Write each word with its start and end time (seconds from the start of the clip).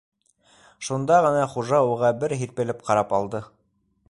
Шунда 0.87 1.19
ғына 1.27 1.43
хужа 1.53 1.83
уға 1.91 2.13
бер 2.25 2.35
һирпелеп 2.41 2.83
ҡарап 2.89 3.15
алды. 3.21 3.45